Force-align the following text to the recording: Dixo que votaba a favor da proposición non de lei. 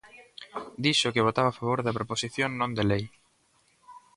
Dixo 0.83 1.13
que 1.13 1.25
votaba 1.27 1.49
a 1.51 1.57
favor 1.59 1.79
da 1.83 1.95
proposición 1.97 2.49
non 2.59 2.71
de 2.77 2.83
lei. 2.91 3.03